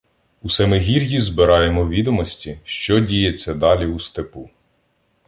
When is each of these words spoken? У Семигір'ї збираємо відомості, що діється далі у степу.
У 0.41 0.49
Семигір'ї 0.49 1.19
збираємо 1.19 1.87
відомості, 1.89 2.59
що 2.63 2.99
діється 2.99 3.53
далі 3.53 3.85
у 3.85 3.99
степу. 3.99 4.49